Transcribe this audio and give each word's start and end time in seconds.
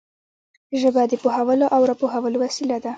ژبه 0.81 1.01
د 1.11 1.13
پوهولو 1.21 1.67
او 1.75 1.81
را 1.89 1.95
پوهولو 2.01 2.37
وسیله 2.43 2.77
ده 2.83 2.89